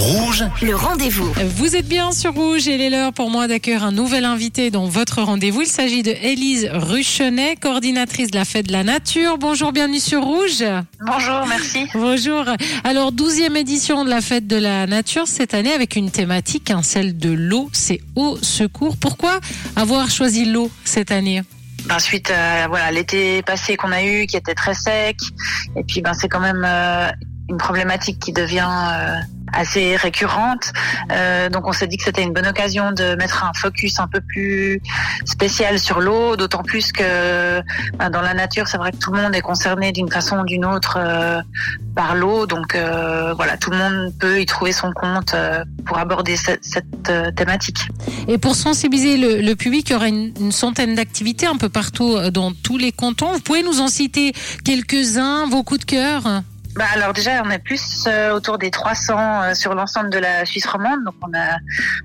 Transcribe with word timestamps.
Rouge, 0.00 0.44
Le 0.62 0.74
rendez-vous. 0.74 1.30
Vous 1.56 1.76
êtes 1.76 1.86
bien 1.86 2.12
sur 2.12 2.32
Rouge 2.32 2.66
et 2.68 2.76
il 2.76 2.80
est 2.80 2.88
l'heure 2.88 3.12
pour 3.12 3.28
moi 3.28 3.46
d'accueillir 3.48 3.84
un 3.84 3.92
nouvel 3.92 4.24
invité 4.24 4.70
dans 4.70 4.86
votre 4.86 5.20
rendez-vous. 5.20 5.60
Il 5.60 5.66
s'agit 5.66 6.02
de 6.02 6.10
Élise 6.10 6.70
Ruchenet, 6.72 7.56
coordinatrice 7.56 8.30
de 8.30 8.38
la 8.38 8.46
Fête 8.46 8.66
de 8.66 8.72
la 8.72 8.82
Nature. 8.82 9.36
Bonjour, 9.36 9.72
bienvenue 9.72 10.00
sur 10.00 10.22
Rouge. 10.22 10.64
Bonjour, 11.04 11.46
merci. 11.46 11.86
Bonjour. 11.92 12.46
Alors, 12.82 13.12
douzième 13.12 13.58
édition 13.58 14.06
de 14.06 14.08
la 14.08 14.22
Fête 14.22 14.46
de 14.46 14.56
la 14.56 14.86
Nature 14.86 15.26
cette 15.26 15.52
année 15.52 15.72
avec 15.72 15.96
une 15.96 16.10
thématique, 16.10 16.70
hein, 16.70 16.82
celle 16.82 17.18
de 17.18 17.30
l'eau. 17.30 17.68
C'est 17.74 18.00
au 18.16 18.38
secours. 18.40 18.96
Pourquoi 18.96 19.38
avoir 19.76 20.08
choisi 20.08 20.46
l'eau 20.46 20.70
cette 20.82 21.12
année? 21.12 21.42
Ben, 21.84 21.98
suite 21.98 22.30
à 22.30 22.68
voilà, 22.68 22.90
l'été 22.90 23.42
passé 23.42 23.76
qu'on 23.76 23.92
a 23.92 24.02
eu, 24.02 24.26
qui 24.26 24.38
était 24.38 24.54
très 24.54 24.74
sec, 24.74 25.18
et 25.76 25.84
puis 25.84 26.00
ben, 26.00 26.14
c'est 26.14 26.28
quand 26.28 26.40
même 26.40 26.64
euh, 26.66 27.10
une 27.50 27.58
problématique 27.58 28.18
qui 28.18 28.32
devient 28.32 28.68
euh, 28.68 29.16
assez 29.52 29.96
récurrente. 29.96 30.72
Euh, 31.12 31.48
donc 31.48 31.66
on 31.66 31.72
s'est 31.72 31.86
dit 31.86 31.96
que 31.96 32.04
c'était 32.04 32.22
une 32.22 32.32
bonne 32.32 32.46
occasion 32.46 32.92
de 32.92 33.14
mettre 33.16 33.44
un 33.44 33.52
focus 33.54 33.98
un 33.98 34.08
peu 34.08 34.20
plus 34.20 34.80
spécial 35.24 35.78
sur 35.78 36.00
l'eau, 36.00 36.36
d'autant 36.36 36.62
plus 36.62 36.92
que 36.92 37.60
ben, 37.98 38.10
dans 38.10 38.22
la 38.22 38.34
nature, 38.34 38.68
c'est 38.68 38.78
vrai 38.78 38.92
que 38.92 38.98
tout 38.98 39.12
le 39.12 39.20
monde 39.22 39.34
est 39.34 39.40
concerné 39.40 39.92
d'une 39.92 40.10
façon 40.10 40.38
ou 40.38 40.44
d'une 40.44 40.64
autre 40.64 40.98
euh, 40.98 41.40
par 41.94 42.14
l'eau. 42.14 42.46
Donc 42.46 42.74
euh, 42.74 43.34
voilà, 43.34 43.56
tout 43.56 43.70
le 43.70 43.76
monde 43.76 44.12
peut 44.18 44.40
y 44.40 44.46
trouver 44.46 44.72
son 44.72 44.92
compte 44.92 45.34
euh, 45.34 45.64
pour 45.86 45.98
aborder 45.98 46.36
cette, 46.36 46.64
cette, 46.64 46.84
euh, 47.08 47.30
thématique. 47.32 47.88
Et 48.28 48.38
pour 48.38 48.54
sensibiliser 48.54 49.16
le, 49.16 49.40
le 49.40 49.56
public, 49.56 49.88
il 49.88 49.92
y 49.92 49.96
aura 49.96 50.08
une, 50.08 50.32
une 50.40 50.52
centaine 50.52 50.94
d'activités 50.94 51.46
un 51.46 51.56
peu 51.56 51.68
partout 51.68 52.16
euh, 52.16 52.30
dans 52.30 52.52
tous 52.52 52.78
les 52.78 52.92
cantons. 52.92 53.32
Vous 53.32 53.40
pouvez 53.40 53.62
nous 53.62 53.80
en 53.80 53.88
citer 53.88 54.32
quelques-uns, 54.64 55.46
vos 55.48 55.62
coups 55.62 55.80
de 55.80 55.84
cœur? 55.86 56.42
Bah 56.76 56.84
alors 56.94 57.12
déjà 57.12 57.42
on 57.44 57.50
est 57.50 57.58
plus 57.58 58.04
euh, 58.06 58.32
autour 58.32 58.56
des 58.56 58.70
300 58.70 59.42
euh, 59.42 59.54
sur 59.54 59.74
l'ensemble 59.74 60.08
de 60.08 60.18
la 60.18 60.44
Suisse 60.46 60.66
romande 60.66 61.02
donc 61.04 61.14
on 61.20 61.36
a 61.36 61.56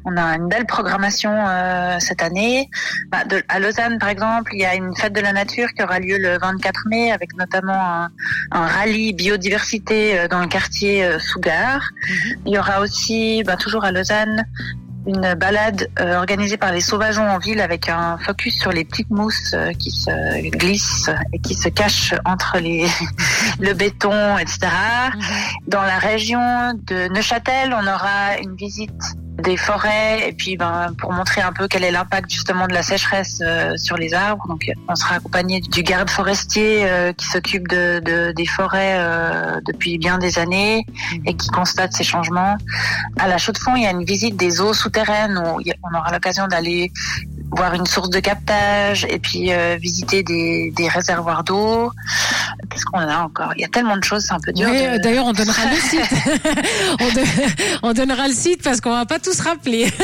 on 0.06 0.18
a 0.18 0.36
une 0.38 0.50
belle 0.50 0.66
programmation 0.66 1.32
euh, 1.32 1.98
cette 2.00 2.24
année. 2.24 2.70
Bah, 3.12 3.24
de- 3.26 3.44
à 3.48 3.60
Lausanne 3.60 4.00
par 4.00 4.10
exemple 4.10 4.52
il 4.54 4.62
y 4.62 4.66
a 4.66 4.74
une 4.74 4.96
fête 4.96 5.14
de 5.14 5.22
la 5.22 5.34
nature 5.34 5.70
qui 5.76 5.84
aura 5.84 6.00
lieu 6.00 6.18
le 6.18 6.40
24 6.40 6.88
mai 6.90 7.12
avec 7.12 7.36
notamment 7.38 7.80
un, 7.80 8.10
un 8.52 8.66
rallye 8.68 9.14
biodiversité 9.14 10.28
dans 10.30 10.42
le 10.42 10.48
quartier 10.48 11.08
Sougar. 11.20 11.82
Il 12.46 12.54
y 12.54 12.58
aura 12.58 12.82
aussi 12.82 13.44
bah, 13.46 13.58
toujours 13.58 13.86
à 13.86 13.92
Lausanne 13.92 14.46
une 15.08 15.34
balade 15.36 15.90
euh, 16.00 16.18
organisée 16.18 16.58
par 16.58 16.72
les 16.72 16.82
sauvageons 16.82 17.28
en 17.28 17.38
ville 17.38 17.62
avec 17.62 17.90
un 17.90 18.18
focus 18.18 18.60
sur 18.60 18.72
les 18.72 18.84
petites 18.84 19.10
mousses 19.10 19.54
euh, 19.54 19.72
qui 19.74 19.92
se 19.92 20.50
glissent 20.50 21.10
et 21.34 21.40
qui 21.40 21.54
se 21.54 21.70
cachent 21.70 22.16
entre 22.26 22.58
les 22.60 22.88
le 23.60 23.74
béton, 23.74 24.38
etc. 24.38 24.68
Dans 25.68 25.82
la 25.82 25.98
région 25.98 26.74
de 26.74 27.08
Neuchâtel, 27.14 27.74
on 27.74 27.88
aura 27.88 28.38
une 28.42 28.56
visite 28.56 29.16
des 29.38 29.58
forêts 29.58 30.30
et 30.30 30.34
puis 30.34 30.56
ben, 30.58 30.94
pour 30.98 31.12
montrer 31.12 31.42
un 31.42 31.52
peu 31.52 31.68
quel 31.68 31.84
est 31.84 31.92
l'impact 31.92 32.32
justement 32.32 32.68
de 32.68 32.74
la 32.74 32.84
sécheresse 32.84 33.40
euh, 33.42 33.76
sur 33.78 33.98
les 33.98 34.14
arbres. 34.14 34.46
Donc 34.48 34.62
on 34.88 34.96
sera 34.96 35.16
accompagné 35.16 35.60
du 35.62 35.84
garde 35.84 36.10
forestier 36.10 36.86
euh, 36.90 37.12
qui 37.14 37.26
s'occupe 37.28 37.68
de, 37.68 38.00
de- 38.04 38.32
des 38.32 38.46
forêts 38.46 38.96
euh, 38.98 39.60
depuis 39.66 39.98
bien 39.98 40.18
des 40.18 40.40
années 40.40 40.86
et 41.26 41.36
qui 41.36 41.50
constate 41.50 41.94
ces 41.94 42.04
changements. 42.04 42.58
À 43.20 43.28
la 43.28 43.38
Chaux-de-Fonds, 43.38 43.76
il 43.76 43.84
y 43.84 43.88
a 43.88 43.92
une 43.92 44.06
visite 44.06 44.38
des 44.38 44.62
eaux 44.62 44.74
souterraines 44.74 45.38
où 45.38 45.60
on 45.84 45.98
aura 45.98 46.12
l'occasion 46.12 46.48
d'aller 46.48 46.92
voir 47.52 47.74
une 47.74 47.86
source 47.86 48.10
de 48.10 48.20
captage 48.20 49.06
et 49.10 49.20
puis 49.20 49.52
euh, 49.52 49.78
visiter 49.80 50.24
des, 50.24 50.72
des 50.76 50.88
réservoirs 50.88 51.44
d'eau. 51.44 51.92
Qu'est-ce 52.70 52.86
qu'on 52.86 53.00
a 53.00 53.18
encore 53.20 53.52
Il 53.56 53.62
y 53.62 53.66
a 53.66 53.68
tellement 53.68 53.96
de 53.98 54.04
choses, 54.04 54.24
c'est 54.28 54.34
un 54.34 54.40
peu 54.40 54.52
dur. 54.52 54.68
Oui, 54.70 54.78
de- 54.78 54.84
euh, 54.84 54.98
D'ailleurs, 55.00 55.26
on 55.26 55.34
donnera 55.34 55.62
le 55.70 55.76
site. 55.76 56.02
on, 57.00 57.08
de- 57.14 57.28
on 57.84 57.94
donnera 57.94 58.28
le 58.28 58.34
site 58.34 58.62
parce 58.64 58.82
qu'on 58.82 58.92
va 58.92 59.06
pas 59.06 59.20
tous 59.20 59.40
rappeler. 59.42 59.92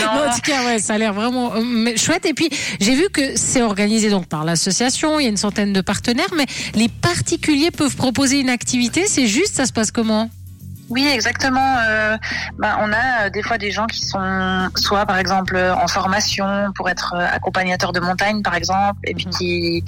Non. 0.00 0.22
En 0.28 0.34
tout 0.34 0.40
cas, 0.42 0.64
ouais, 0.66 0.78
ça 0.78 0.94
a 0.94 0.98
l'air 0.98 1.12
vraiment 1.12 1.52
euh, 1.56 1.96
chouette. 1.96 2.24
Et 2.26 2.34
puis, 2.34 2.48
j'ai 2.80 2.94
vu 2.94 3.08
que 3.12 3.36
c'est 3.36 3.62
organisé 3.62 4.10
donc 4.10 4.26
par 4.26 4.44
l'association. 4.44 5.18
Il 5.18 5.24
y 5.24 5.26
a 5.26 5.30
une 5.30 5.36
centaine 5.36 5.72
de 5.72 5.80
partenaires, 5.80 6.28
mais 6.36 6.46
les 6.74 6.88
particuliers 6.88 7.70
peuvent 7.70 7.96
proposer 7.96 8.38
une 8.40 8.48
activité. 8.50 9.06
C'est 9.06 9.26
juste, 9.26 9.54
ça 9.56 9.66
se 9.66 9.72
passe 9.72 9.90
comment? 9.90 10.30
Oui, 10.90 11.06
exactement. 11.06 11.76
Euh, 11.86 12.16
ben, 12.58 12.76
on 12.80 12.92
a 12.92 13.26
euh, 13.26 13.30
des 13.30 13.42
fois 13.42 13.58
des 13.58 13.70
gens 13.70 13.86
qui 13.86 14.04
sont 14.04 14.68
soit 14.76 15.04
par 15.04 15.18
exemple 15.18 15.54
euh, 15.56 15.74
en 15.74 15.86
formation 15.86 16.46
pour 16.74 16.88
être 16.88 17.14
euh, 17.14 17.26
accompagnateurs 17.30 17.92
de 17.92 18.00
montagne 18.00 18.42
par 18.42 18.54
exemple, 18.54 18.98
et 19.04 19.14
puis 19.14 19.26
qui 19.26 19.84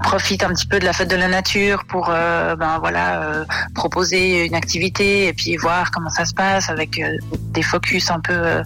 profitent 0.00 0.44
un 0.44 0.50
petit 0.50 0.66
peu 0.66 0.78
de 0.78 0.84
la 0.84 0.92
fête 0.92 1.10
de 1.10 1.16
la 1.16 1.28
nature 1.28 1.84
pour 1.84 2.08
euh, 2.10 2.56
ben 2.56 2.78
voilà 2.78 3.22
euh, 3.22 3.44
proposer 3.74 4.46
une 4.46 4.54
activité 4.54 5.26
et 5.26 5.32
puis 5.32 5.56
voir 5.56 5.90
comment 5.90 6.10
ça 6.10 6.24
se 6.24 6.32
passe 6.32 6.70
avec 6.70 7.00
des 7.58 7.64
focus 7.64 8.10
un 8.10 8.20
peu 8.20 8.32
euh, 8.32 8.62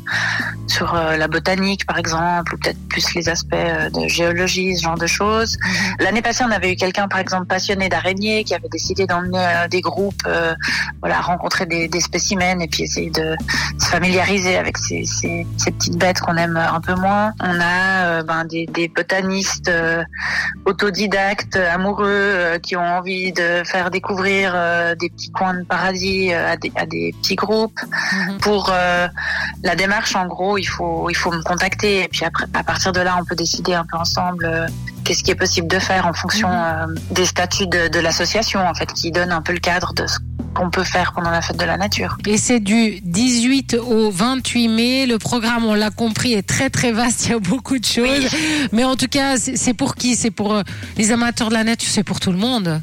sur 0.66 0.94
euh, 0.94 1.16
la 1.16 1.28
botanique 1.28 1.86
par 1.86 1.98
exemple 1.98 2.54
ou 2.54 2.58
peut-être 2.58 2.82
plus 2.88 3.14
les 3.14 3.28
aspects 3.34 3.54
euh, 3.54 3.88
de 3.91 4.06
géologie 4.06 4.76
ce 4.76 4.82
genre 4.82 4.98
de 4.98 5.06
choses. 5.06 5.56
L'année 5.98 6.22
passée 6.26 6.44
on 6.47 6.50
avait 6.50 6.72
eu 6.72 6.76
quelqu'un 6.76 7.08
par 7.08 7.20
exemple 7.25 7.47
passionné 7.47 7.88
d'araignées 7.88 8.44
qui 8.44 8.54
avait 8.54 8.69
décidé 8.69 9.06
d'emmener 9.06 9.47
des 9.70 9.80
groupes 9.80 10.26
euh, 10.26 10.54
voilà 11.00 11.20
rencontrer 11.20 11.66
des, 11.66 11.88
des 11.88 12.00
spécimens 12.00 12.60
et 12.60 12.69
puis 12.69 12.82
essayer 12.84 13.10
de 13.10 13.34
se 13.78 13.86
familiariser 13.86 14.56
avec 14.56 14.76
ces, 14.78 15.04
ces, 15.04 15.47
ces 15.56 15.70
petites 15.70 15.97
bêtes 15.97 16.20
qu'on 16.20 16.36
aime 16.36 16.56
un 16.56 16.80
peu 16.80 16.94
moins. 16.94 17.32
On 17.41 17.60
a 17.60 18.06
euh, 18.06 18.22
ben, 18.22 18.44
des, 18.44 18.66
des 18.66 18.88
botanistes 18.88 19.69
euh, 19.69 20.03
autodidactes, 20.66 21.56
amoureux, 21.56 22.59
qui 22.62 22.76
ont 22.76 22.91
envie 22.98 23.32
de 23.32 23.62
faire 23.64 23.91
découvrir 23.91 24.53
des 24.98 25.09
petits 25.10 25.30
coins 25.30 25.54
de 25.54 25.64
paradis 25.64 26.32
à, 26.32 26.56
des, 26.56 26.72
à 26.76 26.86
des 26.86 27.14
petits 27.20 27.34
groupes. 27.34 27.78
Pour 28.41 28.72
euh, 28.82 29.09
la 29.62 29.75
démarche, 29.76 30.15
en 30.16 30.26
gros, 30.26 30.59
il 30.59 30.65
faut 30.65 31.09
il 31.10 31.15
faut 31.16 31.31
me 31.32 31.43
contacter 31.43 32.03
et 32.04 32.09
puis 32.09 32.25
après, 32.25 32.47
à 32.54 32.62
partir 32.65 32.93
de 32.93 33.00
là, 33.00 33.16
on 33.20 33.25
peut 33.25 33.34
décider 33.37 33.75
un 33.75 33.84
peu 33.91 33.97
ensemble. 33.97 34.44
euh, 34.44 34.66
Qu'est-ce 35.04 35.25
qui 35.25 35.32
est 35.32 35.41
possible 35.47 35.66
de 35.66 35.81
faire 35.81 36.06
en 36.06 36.12
fonction 36.12 36.48
euh, 36.48 36.87
des 37.10 37.26
statuts 37.26 37.66
de, 37.66 37.88
de 37.88 37.98
l'association, 37.98 38.60
en 38.65 38.72
fait, 38.75 38.92
qui 38.92 39.10
donne 39.10 39.32
un 39.32 39.42
peu 39.42 39.53
le 39.53 39.59
cadre 39.59 39.92
de 39.94 40.06
ce 40.06 40.19
qu'on 40.54 40.71
peut 40.71 40.84
faire 40.84 41.12
pendant 41.12 41.31
la 41.31 41.41
fête 41.42 41.56
de 41.56 41.65
la 41.65 41.76
nature. 41.76 42.16
Et 42.26 42.37
c'est 42.37 42.60
du 42.60 43.00
18 43.00 43.75
au 43.75 44.10
28 44.12 44.69
mai. 44.69 45.06
Le 45.06 45.19
programme, 45.19 45.65
on 45.65 45.75
l'a 45.75 45.91
compris, 45.91 46.34
est 46.34 46.47
très 46.47 46.71
très 46.71 46.92
vaste. 46.92 47.26
Il 47.26 47.31
y 47.32 47.34
a 47.34 47.38
beaucoup 47.41 47.78
de 47.78 47.84
choses. 47.84 48.28
Mais 48.71 48.84
en 48.84 48.94
tout 48.94 49.09
cas, 49.09 49.37
c'est 49.38 49.75
pour 49.75 49.97
qui? 49.97 50.15
C'est 50.15 50.31
pour 50.31 50.62
les 50.97 51.10
amateurs 51.10 51.48
de 51.48 51.54
la 51.54 51.65
nature. 51.65 51.88
C'est 51.91 52.04
pour 52.04 52.21
tout 52.21 52.31
le 52.31 52.38
monde? 52.38 52.81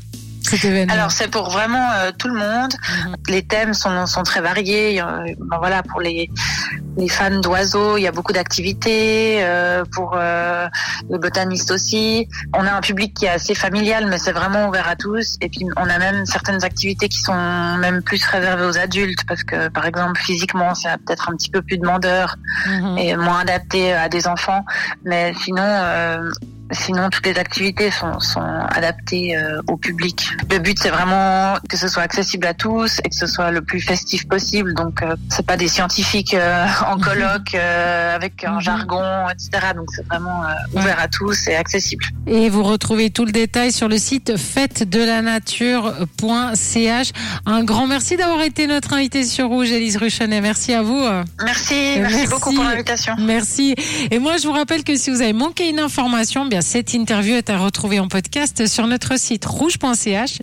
Cet 0.50 0.66
événement. 0.66 0.94
Alors 0.94 1.12
c'est 1.12 1.30
pour 1.30 1.50
vraiment 1.50 1.88
euh, 1.94 2.12
tout 2.18 2.28
le 2.28 2.36
monde. 2.36 2.74
Mhm. 3.06 3.16
Les 3.28 3.44
thèmes 3.44 3.74
sont, 3.74 4.06
sont 4.06 4.24
très 4.24 4.42
variés. 4.42 5.02
Ben 5.50 5.58
voilà 5.60 5.84
pour 5.84 6.00
les 6.02 6.30
les 6.98 7.08
fans 7.08 7.40
d'oiseaux, 7.40 7.98
il 7.98 8.02
y 8.04 8.08
a 8.08 8.12
beaucoup 8.12 8.34
d'activités. 8.34 9.40
euh, 9.44 9.84
pour 9.96 10.16
euh, 10.18 10.68
les 11.10 11.18
botanistes 11.18 11.72
aussi, 11.72 12.28
on 12.54 12.66
a 12.66 12.72
un 12.74 12.82
public 12.82 13.14
qui 13.14 13.26
est 13.26 13.30
assez 13.30 13.56
familial, 13.56 14.08
mais 14.10 14.18
c'est 14.18 14.32
vraiment 14.34 14.68
ouvert 14.68 14.88
à 14.88 14.96
tous. 14.96 15.38
Et 15.42 15.50
puis 15.50 15.66
on 15.78 15.88
a 15.90 15.98
même 15.98 16.26
certaines 16.26 16.64
activités 16.64 17.08
qui 17.10 17.20
sont 17.20 17.78
même 17.78 18.02
plus 18.04 18.24
réservées 18.26 18.66
aux 18.66 18.78
adultes 18.78 19.24
parce 19.28 19.44
que 19.44 19.70
par 19.70 19.86
exemple 19.86 20.20
physiquement 20.22 20.76
c'est 20.76 20.90
peut-être 21.06 21.30
un 21.30 21.36
petit 21.38 21.50
peu 21.50 21.62
plus 21.62 21.78
demandeur 21.78 22.36
Mhm. 22.68 22.98
et 22.98 23.16
moins 23.16 23.40
adapté 23.42 23.94
à 23.94 24.10
des 24.10 24.28
enfants. 24.28 24.66
Mais 25.06 25.34
sinon, 25.44 25.64
euh, 25.66 26.30
sinon 26.72 27.10
toutes 27.10 27.26
les 27.26 27.38
activités 27.38 27.92
sont, 27.92 28.20
sont 28.20 28.42
adaptées 28.42 29.36
euh, 29.36 29.62
au 29.68 29.78
public. 29.78 30.30
Le 30.52 30.60
but 30.60 30.78
c'est 30.80 30.90
vraiment 30.90 31.56
que 31.68 31.78
ce 31.78 31.88
soit 31.88 32.04
accessible 32.04 32.48
à 32.48 32.54
tous 32.54 33.00
et 33.04 33.10
que 33.10 33.16
ce 33.16 33.28
soit 33.28 33.52
le 33.52 33.62
plus 33.62 33.82
festif 33.82 34.28
possible. 34.28 34.74
Donc 34.74 35.02
euh, 35.02 35.16
c'est 35.30 35.46
pas 35.46 35.58
des 35.58 35.68
scientifiques 35.68 36.34
euh, 36.34 36.66
en 36.88 36.98
colloque 36.98 37.54
euh, 37.56 38.16
avec 38.16 38.44
un 38.44 38.54
Mhm. 38.56 38.62
jargon, 38.62 39.28
etc. 39.30 39.50
Donc 39.76 39.88
c'est 39.96 40.06
vraiment 40.08 40.42
ouvert 40.74 41.00
à 41.00 41.08
tous 41.08 41.48
et 41.48 41.56
accessible. 41.56 42.04
Et 42.28 42.50
vous 42.50 42.64
retrouvez 42.64 43.10
tout 43.10 43.26
le 43.26 43.32
détail 43.32 43.72
sur 43.72 43.88
le 43.88 43.98
site 43.98 44.38
fête-de-la-nature.ch. 44.38 47.12
Un 47.46 47.64
grand 47.64 47.88
merci 47.88 48.18
d'avoir 48.18 48.42
été 48.42 48.68
notre 48.68 48.94
invité 48.94 49.24
sur 49.24 49.48
Rouge, 49.48 49.72
Élise 49.72 49.98
Ruchenet. 49.98 50.42
Merci 50.42 50.74
à 50.74 50.82
vous. 50.82 51.00
Merci, 51.44 52.00
merci, 52.00 52.02
Merci. 52.18 52.28
beaucoup 52.28 52.54
pour 52.54 52.64
l'invitation. 52.64 53.16
Merci. 53.20 53.76
Et 54.12 54.20
moi, 54.20 54.38
je 54.38 54.48
vous 54.48 54.54
rappelle 54.54 54.84
que 54.84 54.96
si 54.96 55.10
vous 55.10 55.22
avez 55.22 55.34
manqué 55.34 55.70
une 55.70 55.80
information, 55.80 56.46
bien 56.46 56.59
cette 56.62 56.94
interview 56.94 57.36
est 57.36 57.50
à 57.50 57.58
retrouver 57.58 58.00
en 58.00 58.08
podcast 58.08 58.68
sur 58.68 58.88
notre 58.88 59.20
site 59.20 59.46
rouge.ch. 59.46 60.40